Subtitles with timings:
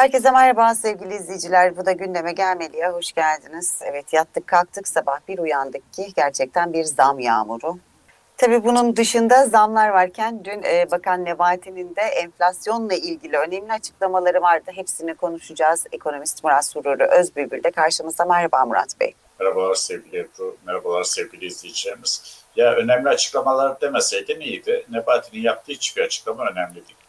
[0.00, 1.76] Herkese merhaba sevgili izleyiciler.
[1.76, 3.80] Bu da gündeme gelmeliye hoş geldiniz.
[3.84, 7.78] Evet yattık kalktık sabah bir uyandık ki gerçekten bir zam yağmuru.
[8.36, 14.70] Tabii bunun dışında zamlar varken dün e, Bakan Nebati'nin de enflasyonla ilgili önemli açıklamaları vardı.
[14.74, 15.86] Hepsini konuşacağız.
[15.92, 18.24] Ekonomist Murat Sururu Özbülbül de karşımızda.
[18.24, 19.14] Merhaba Murat Bey.
[19.40, 22.44] Merhabalar sevgili Ebru, merhabalar sevgili izleyicilerimiz.
[22.56, 24.86] Ya önemli açıklamalar demeseydin iyiydi.
[24.90, 26.99] Nebati'nin yaptığı hiçbir açıklama önemli değil.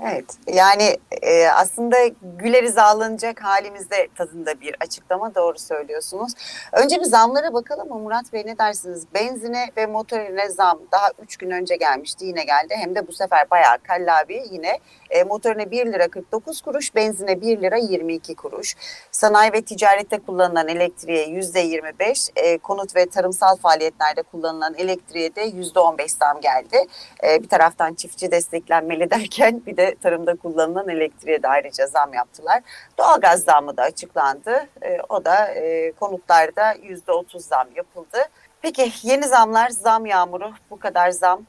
[0.00, 1.96] Evet yani e, aslında
[2.38, 6.32] güleriz ağlanacak halimizde tadında bir açıklama doğru söylüyorsunuz.
[6.72, 9.06] Önce bir zamlara bakalım mı Murat Bey ne dersiniz?
[9.14, 12.74] Benzine ve motorine zam daha 3 gün önce gelmişti yine geldi.
[12.76, 14.78] Hem de bu sefer bayağı kallabi yine
[15.10, 18.74] e, motorine 1 lira 49 kuruş benzine 1 lira 22 kuruş.
[19.10, 26.08] Sanayi ve ticarette kullanılan elektriğe %25 e, konut ve tarımsal faaliyetlerde kullanılan elektriğe de %15
[26.08, 26.86] zam geldi.
[27.24, 32.14] E, bir taraftan çiftçi desteklenmeli derken bir de de tarımda kullanılan elektriğe de ayrıca zam
[32.14, 32.62] yaptılar.
[32.98, 34.66] Doğalgaz zammı da açıklandı.
[34.82, 38.18] E, o da e, konutlarda yüzde otuz zam yapıldı.
[38.62, 41.42] Peki yeni zamlar, zam yağmuru, bu kadar zam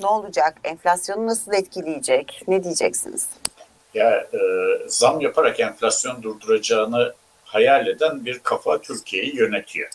[0.00, 0.56] ne olacak?
[0.64, 2.42] Enflasyonu nasıl etkileyecek?
[2.48, 3.28] Ne diyeceksiniz?
[3.94, 4.38] Ya e,
[4.86, 9.90] zam yaparak enflasyon durduracağını hayal eden bir kafa Türkiye'yi yönetiyor.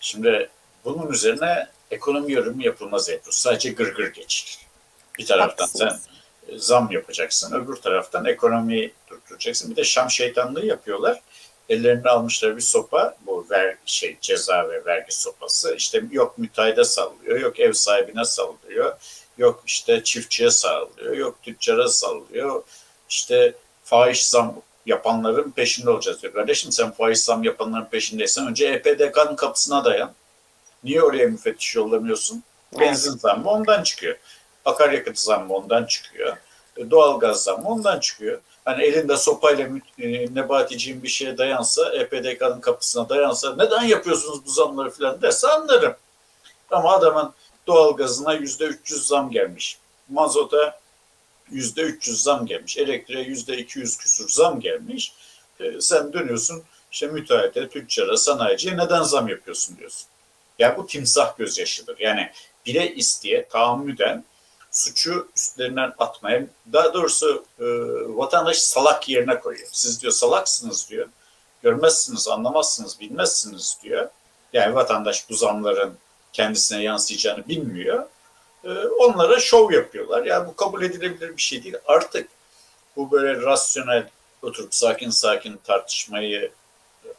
[0.00, 0.48] Şimdi
[0.84, 3.32] bunun üzerine ekonomi yorumu yapılmaz Ebru.
[3.32, 4.58] Sadece gırgır geçilir.
[5.18, 6.02] Bir taraftan Haklısınız.
[6.04, 6.15] sen
[6.56, 7.54] zam yapacaksın.
[7.54, 9.70] Öbür taraftan ekonomiyi durduracaksın.
[9.70, 11.20] Bir de Şam şeytanlığı yapıyorlar.
[11.68, 15.74] Ellerine almışlar bir sopa, bu ver, şey ceza ve vergi sopası.
[15.76, 18.96] İşte yok müteahhide sallıyor, yok ev sahibine sallıyor,
[19.38, 22.62] yok işte çiftçiye sallıyor, yok tüccara sallıyor.
[23.08, 26.32] İşte faiz zam yapanların peşinde olacağız diyor.
[26.32, 30.12] Kardeşim sen faiz zam yapanların peşindeysen önce EPDK'nın kapısına dayan.
[30.84, 32.42] Niye oraya müfettiş yollamıyorsun?
[32.80, 34.16] Benzin zammı ondan çıkıyor.
[34.66, 36.36] Akaryakıt zammı ondan çıkıyor.
[36.76, 38.40] E, doğalgaz zammı ondan çıkıyor.
[38.64, 44.90] Hani elinde sopayla e, Nebaticiğin bir şeye dayansa, EPDK'nın kapısına dayansa neden yapıyorsunuz bu zamları
[44.90, 45.94] falan derse anlarım.
[46.70, 47.32] Ama adamın
[47.66, 49.78] doğalgazına yüzde 300 zam gelmiş.
[50.08, 50.80] Mazota
[51.50, 52.76] yüzde 300 zam gelmiş.
[52.76, 55.12] Elektriğe yüzde 200 küsur zam gelmiş.
[55.60, 60.06] E, sen dönüyorsun işte müteahhite, tüccara, sanayiciye neden zam yapıyorsun diyorsun.
[60.58, 61.98] Ya yani bu timsah gözyaşıdır.
[61.98, 62.30] Yani
[62.66, 64.24] bile isteye, tahammüden
[64.76, 67.64] suçu üstlerinden atmaya, daha doğrusu e,
[68.16, 69.68] vatandaş salak yerine koyuyor.
[69.72, 71.08] Siz diyor salaksınız diyor.
[71.62, 74.08] Görmezsiniz, anlamazsınız, bilmezsiniz diyor.
[74.52, 75.94] Yani vatandaş bu zamların
[76.32, 78.06] kendisine yansıyacağını bilmiyor.
[78.64, 78.70] E,
[79.00, 80.24] onlara şov yapıyorlar.
[80.24, 81.76] Yani bu kabul edilebilir bir şey değil.
[81.86, 82.28] Artık
[82.96, 84.08] bu böyle rasyonel
[84.42, 86.50] oturup sakin sakin tartışmayı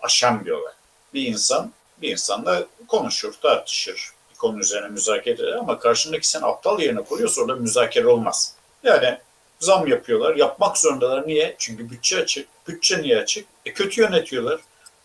[0.02, 0.74] aşan bir olay.
[1.14, 7.04] Bir insan bir insanla konuşur, tartışır, konu üzerine müzakere eder ama karşındaki sen aptal yerine
[7.04, 8.56] koyuyorsa orada müzakere olmaz.
[8.84, 9.18] Yani
[9.60, 10.36] zam yapıyorlar.
[10.36, 11.28] Yapmak zorundalar.
[11.28, 11.56] Niye?
[11.58, 12.48] Çünkü bütçe açık.
[12.68, 13.48] Bütçe niye açık?
[13.66, 14.60] E kötü yönetiyorlar.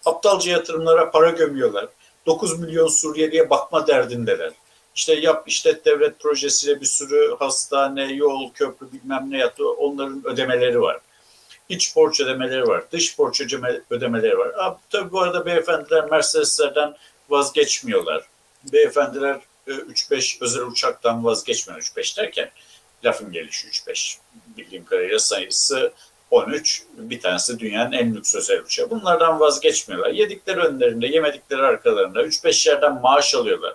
[0.04, 1.88] Aptalca yatırımlara para gömüyorlar.
[2.26, 4.52] 9 milyon Suriyeli'ye bakma derdindeler.
[4.94, 9.70] İşte yap işlet devlet projesiyle bir sürü hastane, yol, köprü bilmem ne yaptı.
[9.70, 11.00] Onların ödemeleri var.
[11.68, 12.84] İç borç ödemeleri var.
[12.92, 13.40] Dış borç
[13.90, 14.52] ödemeleri var.
[14.58, 16.94] Abi, tabii bu arada beyefendiler Mercedeslerden
[17.28, 18.28] vazgeçmiyorlar
[18.72, 22.50] beyefendiler 3-5 e, özel uçaktan vazgeçmiyor 3-5 derken
[23.04, 24.18] lafın gelişi 3-5
[24.56, 25.92] bildiğim kadarıyla sayısı
[26.30, 28.90] 13 bir tanesi dünyanın en lüks özel uçağı.
[28.90, 30.10] Bunlardan vazgeçmiyorlar.
[30.10, 33.74] Yedikleri önlerinde, yemedikleri arkalarında 3-5 yerden maaş alıyorlar.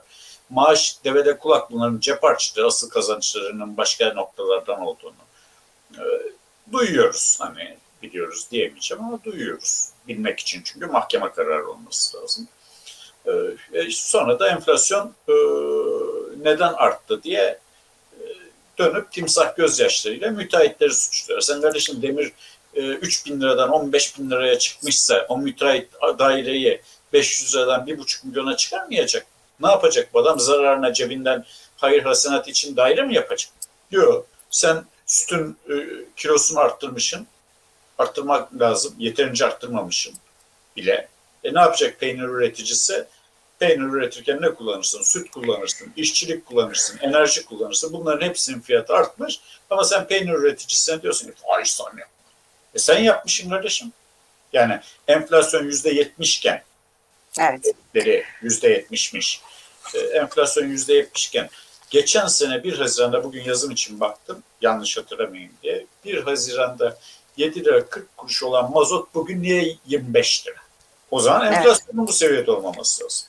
[0.50, 5.14] Maaş devede kulak bunların cep harçları, asıl kazançlarının başka noktalardan olduğunu
[5.98, 6.04] e,
[6.72, 7.38] duyuyoruz.
[7.40, 9.90] Hani biliyoruz diyemeyeceğim ama duyuyoruz.
[10.08, 12.48] Bilmek için çünkü mahkeme kararı olması lazım.
[13.74, 15.34] E, sonra da enflasyon e,
[16.44, 17.60] neden arttı diye
[18.14, 18.24] e,
[18.78, 21.42] dönüp timsah gözyaşlarıyla müteahhitleri suçluyor.
[21.42, 22.32] Sen kardeşim demir
[22.76, 25.88] 3 bin liradan 15 bin liraya çıkmışsa o müteahhit
[26.20, 26.82] daireyi
[27.14, 29.26] 500 liradan 1,5 milyona çıkarmayacak.
[29.60, 30.40] Ne yapacak bu adam?
[30.40, 31.46] Zararına cebinden
[31.78, 33.52] hayır hasenat için daire mi yapacak?
[33.92, 34.28] Yok.
[34.50, 35.58] Sen sütün
[36.16, 37.28] kilosunu arttırmışsın.
[37.98, 38.96] Arttırmak lazım.
[38.98, 40.14] Yeterince arttırmamışsın
[40.76, 41.08] bile.
[41.44, 43.06] E ne yapacak peynir üreticisi?
[43.60, 45.02] Peynir üretirken ne kullanırsın?
[45.02, 47.94] Süt kullanırsın, işçilik kullanırsın, enerji kullanırsın.
[47.94, 49.40] Bunların hepsinin fiyatı artmış.
[49.70, 51.92] Ama sen peynir üreticisine diyorsun ki faiz zam.
[52.76, 53.92] E sen yapmışsın kardeşim.
[54.54, 56.64] Yani enflasyon yüzde yetmişken
[57.40, 57.76] evet.
[58.42, 59.42] yüzde yetmişmiş.
[59.94, 61.50] E, enflasyon yüzde yetmişken
[61.90, 65.86] geçen sene 1 Haziran'da bugün yazım için baktım yanlış hatırlamayayım diye.
[66.06, 66.98] 1 Haziran'da
[67.38, 70.56] 7 lira 40 kuruş olan mazot bugün niye 25 lira?
[71.12, 72.08] O zaman enflasyonun evet.
[72.08, 73.28] bu seviyede olmaması lazım.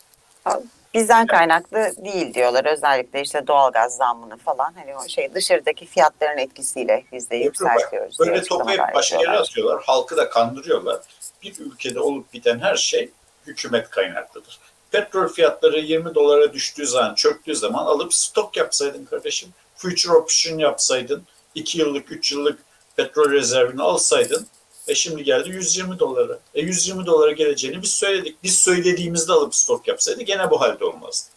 [0.95, 2.65] Bizden kaynaklı değil diyorlar.
[2.65, 8.19] Özellikle işte doğalgaz zammını falan hani o şey dışarıdaki fiyatların etkisiyle biz de yükseltiyoruz.
[8.19, 9.83] Böyle topu hep başka yere atıyorlar.
[9.87, 11.01] Halkı da kandırıyorlar.
[11.43, 13.11] Bir ülkede olup biten her şey
[13.47, 14.59] hükümet kaynaklıdır.
[14.91, 19.49] Petrol fiyatları 20 dolara düştüğü zaman, çöktüğü zaman alıp stok yapsaydın kardeşim.
[19.77, 21.23] Future option yapsaydın.
[21.55, 22.59] 2 yıllık, 3 yıllık
[22.97, 24.47] petrol rezervini alsaydın.
[24.89, 26.39] E şimdi geldi 120 dolara.
[26.55, 28.37] E 120 dolara geleceğini biz söyledik.
[28.43, 31.29] Biz söylediğimizde alıp stok yapsaydı gene bu halde olmazdı.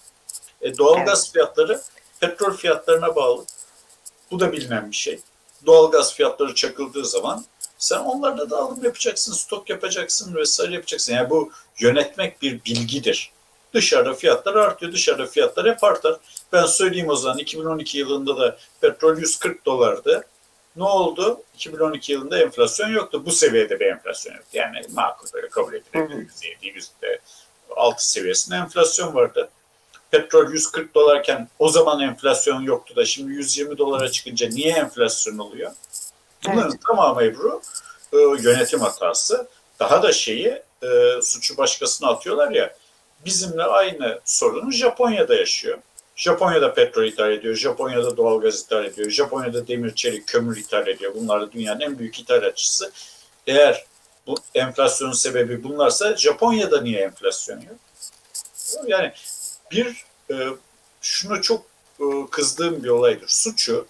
[0.61, 1.81] E doğalgaz fiyatları
[2.19, 3.45] petrol fiyatlarına bağlı.
[4.31, 5.19] Bu da bilinen bir şey.
[5.65, 7.45] Doğalgaz fiyatları çakıldığı zaman
[7.77, 11.13] sen onlarda da alım yapacaksın, stok yapacaksın vesaire yapacaksın.
[11.13, 13.31] Yani bu yönetmek bir bilgidir.
[13.73, 16.17] Dışarıda fiyatlar artıyor, dışarıda fiyatlar hep artar.
[16.53, 20.27] Ben söyleyeyim o zaman 2012 yılında da petrol 140 dolardı.
[20.75, 21.41] Ne oldu?
[21.55, 23.25] 2012 yılında enflasyon yoktu.
[23.25, 24.49] Bu seviyede bir enflasyon yoktu.
[24.53, 26.27] Yani makul böyle kabul edilebilir.
[26.61, 27.19] %7,
[27.69, 29.49] %6 seviyesinde enflasyon vardı.
[30.11, 35.71] Petrol 140 dolarken o zaman enflasyon yoktu da şimdi 120 dolara çıkınca niye enflasyon oluyor?
[36.45, 36.81] Bunların Evet.
[36.87, 37.61] tamamı Ebru
[38.13, 39.47] e, yönetim hatası.
[39.79, 42.75] Daha da şeyi e, suçu başkasına atıyorlar ya.
[43.25, 45.77] Bizimle aynı sorunu Japonya'da yaşıyor.
[46.21, 51.13] Japonya'da petrol ithal ediyor, Japonya'da doğalgaz ithal ediyor, Japonya'da demir, çelik, kömür ithal ediyor.
[51.15, 52.91] Bunlar da dünyanın en büyük ithalatçısı.
[53.47, 53.85] Eğer
[54.27, 57.77] bu enflasyonun sebebi bunlarsa Japonya'da niye enflasyon yok?
[58.87, 59.13] Yani
[59.71, 60.35] bir e,
[61.01, 61.65] şunu çok
[61.99, 63.27] e, kızdığım bir olaydır.
[63.27, 63.87] Suçu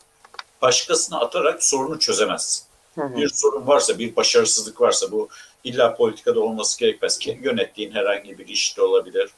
[0.62, 2.64] başkasına atarak sorunu çözemezsin.
[2.96, 3.16] Hı hı.
[3.16, 5.30] Bir sorun varsa, bir başarısızlık varsa bu
[5.64, 9.30] illa politikada olması gerekmez ki yönettiğin herhangi bir işte olabilir.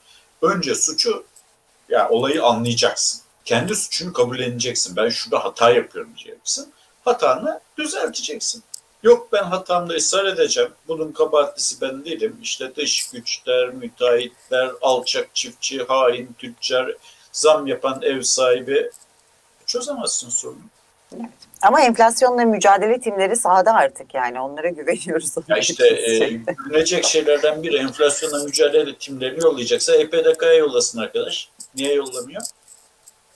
[0.42, 1.26] Önce suçu
[1.94, 3.22] ya olayı anlayacaksın.
[3.46, 4.96] Kendi suçunu kabulleneceksin.
[4.96, 6.74] Ben şurada hata yapıyorum diyeceksin.
[7.06, 8.64] Hatanı düzelteceksin.
[9.04, 10.72] Yok ben hatamda ısrar edeceğim.
[10.88, 12.38] Bunun kabahatlisi ben değilim.
[12.42, 16.96] İşte dış güçler, müteahhitler, alçak çiftçi, hain tüccar,
[17.32, 18.92] zam yapan ev sahibi
[19.66, 20.62] çözemezsin sorunu.
[21.62, 25.36] Ama enflasyonla mücadele timleri sahada artık yani onlara güveniyoruz.
[25.48, 31.50] Ya işte e, gülünecek şeylerden biri enflasyonla mücadele timlerini yollayacaksa EPDK'ya yollasın arkadaş.
[31.76, 32.42] Niye yollamıyor?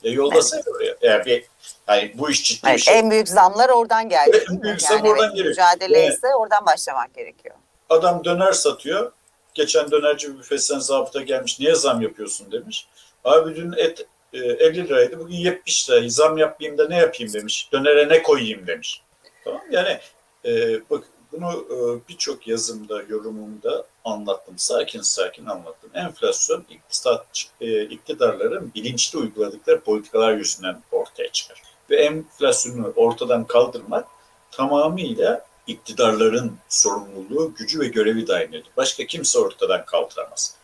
[0.03, 0.95] Ya yollasaydı oraya.
[1.01, 1.45] Eğer bir
[1.87, 2.99] yani bu iş ciddi bir Evet, şey.
[2.99, 4.31] en büyük zamlar oradan geldi.
[4.33, 4.61] Evet, mi?
[4.61, 5.49] büyük zam oradan geliyor.
[5.49, 6.13] Mücadele Evet.
[6.13, 7.55] ise oradan başlamak gerekiyor.
[7.89, 9.11] Adam döner satıyor.
[9.53, 11.59] Geçen dönerci büfesinden zabıta gelmiş.
[11.59, 12.87] Niye zam yapıyorsun demiş.
[13.23, 15.19] Abi dün et e, 50 liraydı.
[15.19, 16.09] Bugün 70 lira.
[16.09, 17.69] Zam yapmayayım da ne yapayım demiş.
[17.71, 19.01] Dönere ne koyayım demiş.
[19.43, 19.99] Tamam yani
[20.45, 21.03] e, bak
[21.37, 24.53] bunu e, birçok yazımda, yorumumda anlattım.
[24.57, 25.89] Sakin sakin anlattım.
[25.93, 27.25] Enflasyon iktisat,
[27.61, 31.61] e, iktidarların bilinçli uyguladıkları politikalar yüzünden ortaya çıkar.
[31.89, 34.07] Ve enflasyonu ortadan kaldırmak
[34.51, 38.67] tamamıyla iktidarların sorumluluğu, gücü ve görevi dayanıyordu.
[38.77, 40.55] Başka kimse ortadan kaldıramaz.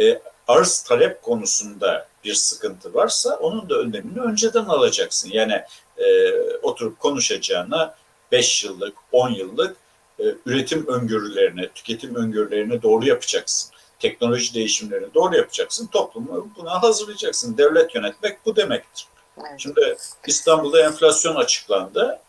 [0.00, 5.30] E, arz talep konusunda bir sıkıntı varsa onun da önlemini önceden alacaksın.
[5.32, 5.62] Yani
[5.98, 6.32] e,
[6.62, 7.94] oturup konuşacağına
[8.32, 9.76] 5 yıllık, 10 yıllık
[10.20, 13.70] e, üretim öngörülerini, tüketim öngörülerini doğru yapacaksın.
[13.98, 15.86] Teknoloji değişimlerini doğru yapacaksın.
[15.86, 17.58] Toplumu buna hazırlayacaksın.
[17.58, 19.06] Devlet yönetmek bu demektir.
[19.38, 19.50] Evet.
[19.58, 19.96] Şimdi
[20.26, 22.20] İstanbul'da enflasyon açıklandı.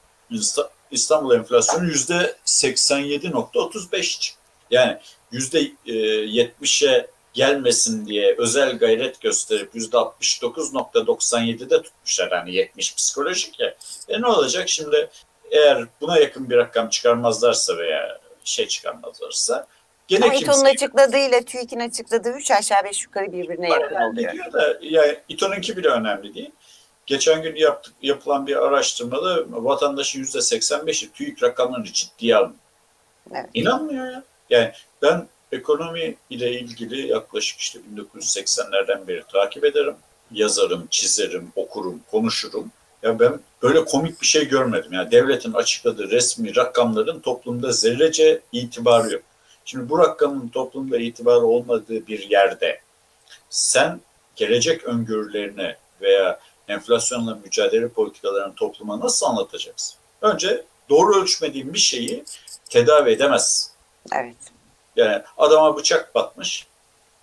[0.92, 4.42] İstanbul enflasyonu yüzde 87.35 çıktı.
[4.72, 4.98] Yani
[5.32, 12.32] yüzde e, 70'e gelmesin diye özel gayret gösterip yüzde 69.97'de tutmuşlar.
[12.32, 13.76] Yani 70 psikolojik ya.
[14.08, 15.10] E ne olacak şimdi
[15.52, 19.68] eğer buna yakın bir rakam çıkarmazlarsa veya şey çıkarmazlarsa
[20.08, 24.34] gene İTO'nun kimse açıkladığıyla TÜİK'in açıkladığı 3 aşağı 5 yukarı birbirine yakın oluyor.
[24.34, 26.52] diyor da yani İTO'nunki bile önemli değil.
[27.06, 32.56] Geçen gün yaptık, yapılan bir araştırmada vatandaşın yüzde 85'i TÜİK rakamlarını ciddiye almıyor.
[33.32, 33.50] Evet.
[33.54, 34.24] İnanmıyor ya.
[34.50, 39.96] Yani ben ekonomi ile ilgili yaklaşık işte 1980'lerden beri takip ederim.
[40.32, 42.72] Yazarım, çizerim, okurum, konuşurum.
[43.04, 44.94] Ya ben böyle komik bir şey görmedim.
[44.94, 49.24] Yani devletin açıkladığı resmi rakamların toplumda zerrece itibarı yok.
[49.66, 52.82] Şimdi bu rakamın toplumda itibarı olmadığı bir yerde
[53.50, 54.02] sen
[54.36, 59.98] gelecek öngörülerini veya enflasyonla mücadele politikalarını topluma nasıl anlatacaksın?
[60.22, 62.24] Önce doğru ölçmediğin bir şeyi
[62.70, 63.72] tedavi edemezsin.
[64.14, 64.36] Evet.
[64.96, 66.68] Yani adama bıçak batmış.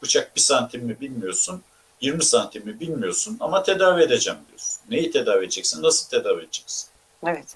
[0.02, 1.62] Bıçak bir santim mi bilmiyorsun.
[2.00, 4.77] 20 santim mi bilmiyorsun ama tedavi edeceğim diyorsun.
[4.90, 5.83] Neyi tedavi edeceksin?
[5.83, 6.88] Nasıl tedavi edeceksin?
[7.26, 7.47] Evet.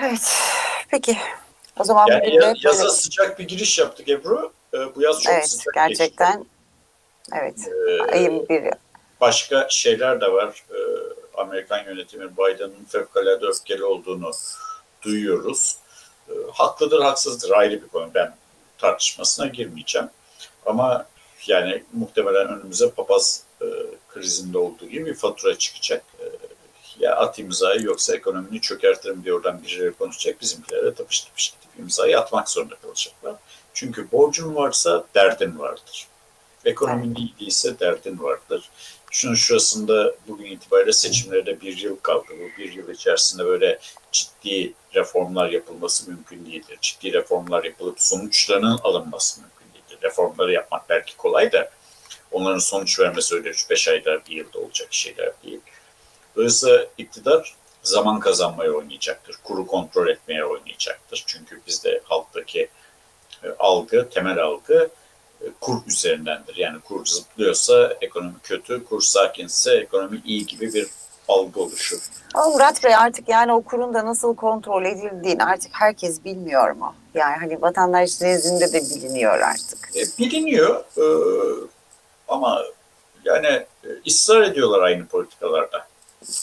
[0.00, 0.32] Evet.
[0.88, 1.16] Peki.
[1.78, 4.52] O zaman Yani bugün ya- yaza böyle- sıcak bir giriş yaptık Ebru.
[4.74, 6.44] Ee, Bu yaz çok Evet, sıcak gerçekten.
[7.34, 7.56] Evet.
[7.56, 7.70] geçti.
[7.88, 8.64] Ee, Ayın bir
[9.20, 10.64] başka şeyler de var.
[10.70, 10.76] Ee,
[11.34, 14.30] Amerikan yönetimi Biden'ın fevkalade öfkeli olduğunu
[15.02, 15.76] duyuyoruz.
[16.28, 18.10] Ee, haklıdır, haksızdır ayrı bir konu.
[18.14, 18.36] Ben
[18.78, 20.08] tartışmasına girmeyeceğim.
[20.66, 21.06] Ama
[21.46, 23.66] yani muhtemelen önümüze papaz e,
[24.14, 26.04] krizinde olduğu gibi bir fatura çıkacak.
[26.20, 26.24] E,
[26.98, 30.40] ya at imzayı yoksa ekonomini çökertirim diye oradan birileri konuşacak.
[30.40, 33.34] Bizimkilere tapış tapış gidip imzayı atmak zorunda kalacaklar.
[33.74, 36.06] Çünkü borcun varsa derdin vardır.
[36.64, 38.70] Ekonomin iyi değilse derdin vardır.
[39.10, 42.26] Şunun şurasında bugün itibariyle seçimlere de bir yıl kaldı.
[42.30, 43.78] Bu bir yıl içerisinde böyle
[44.12, 46.78] ciddi reformlar yapılması mümkün değildir.
[46.80, 49.98] Ciddi reformlar yapılıp sonuçlarının alınması mümkün değildir.
[50.02, 51.70] Reformları yapmak belki kolay da
[52.32, 55.60] onların sonuç vermesi öyle 3-5 ayda bir yılda olacak şeyler değil.
[56.36, 59.36] Dolayısıyla iktidar zaman kazanmaya oynayacaktır.
[59.44, 61.24] Kuru kontrol etmeye oynayacaktır.
[61.26, 62.68] Çünkü bizde halktaki
[63.44, 64.90] e, algı, temel algı
[65.40, 66.56] e, kur üzerindendir.
[66.56, 70.86] Yani kur zıplıyorsa ekonomi kötü, kur sakinse ekonomi iyi gibi bir
[71.28, 71.98] algı oluşur.
[72.34, 76.94] Ama Murat Bey artık yani o kurun da nasıl kontrol edildiğini artık herkes bilmiyor mu?
[77.14, 79.90] Yani hani vatandaş nezdinde de biliniyor artık.
[79.96, 81.04] E, biliniyor e,
[82.30, 82.64] ama
[83.24, 83.46] yani
[83.84, 85.86] e, ısrar ediyorlar aynı politikalarda.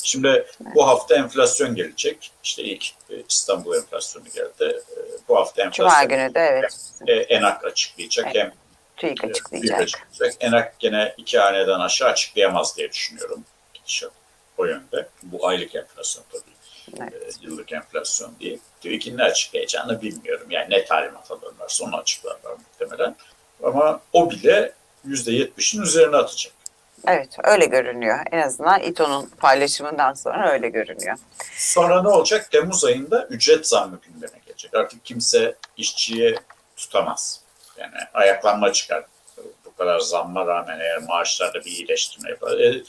[0.04, 2.32] Şimdi bu hafta enflasyon gelecek.
[2.44, 4.82] İşte ilk e, İstanbul enflasyonu geldi.
[4.92, 7.30] E, bu hafta enflasyon Cuma günü de evet.
[7.30, 8.26] ENAK açıklayacak.
[8.26, 8.52] Evet, Hem
[8.98, 10.02] TÜİK açıklayacak.
[10.40, 13.44] ENAK gene iki haneden aşağı açıklayamaz diye düşünüyorum.
[13.74, 14.12] Gidişat
[14.58, 15.10] o yönde.
[15.24, 16.58] Bu aylık enflasyon tabii.
[17.02, 17.38] Evet.
[17.42, 18.60] Yıllık enflasyon değil.
[18.82, 20.52] TÜİK'in ne açıklayacağını bilmiyorum.
[20.52, 23.16] Yani ne talimat alırlarsa onu açıklarlar muhtemelen.
[23.64, 24.74] Ama o bile
[25.08, 26.54] %70'in üzerine atacak.
[27.08, 28.20] Evet öyle görünüyor.
[28.32, 31.18] En azından İTO'nun paylaşımından sonra öyle görünüyor.
[31.56, 32.52] Sonra ne olacak?
[32.52, 34.74] Temmuz ayında ücret zammı gündeme gelecek.
[34.74, 36.36] Artık kimse işçiye
[36.76, 37.42] tutamaz.
[37.78, 39.06] Yani ayaklanma çıkar.
[39.66, 42.60] Bu kadar zamma rağmen eğer maaşlarda bir iyileştirme yapar.
[42.60, 42.84] E,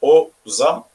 [0.00, 0.88] o zam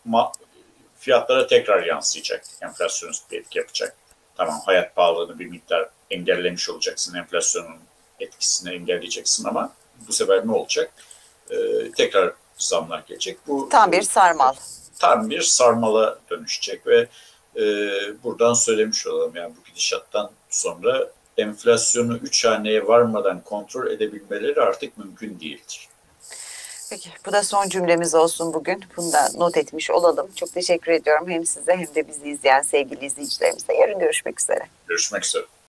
[0.99, 2.43] fiyatlara tekrar yansıyacak.
[2.61, 3.95] Enflasyonist bir etki yapacak.
[4.37, 7.15] Tamam hayat pahalılığını bir miktar engellemiş olacaksın.
[7.15, 7.77] Enflasyonun
[8.19, 9.73] etkisini engelleyeceksin ama
[10.07, 10.91] bu sefer ne olacak?
[11.49, 11.55] E,
[11.91, 13.37] tekrar zamlar gelecek.
[13.47, 14.53] Bu Tam bir sarmal.
[14.99, 17.07] tam bir sarmala dönüşecek ve
[17.55, 17.63] e,
[18.23, 25.39] buradan söylemiş olalım yani bu gidişattan sonra enflasyonu 3 haneye varmadan kontrol edebilmeleri artık mümkün
[25.39, 25.87] değildir.
[26.89, 28.83] Peki bu da son cümlemiz olsun bugün.
[28.97, 30.27] Bunu da not etmiş olalım.
[30.35, 33.73] Çok teşekkür ediyorum hem size hem de bizi izleyen sevgili izleyicilerimize.
[33.73, 34.67] Yarın görüşmek üzere.
[34.87, 35.43] Görüşmek üzere.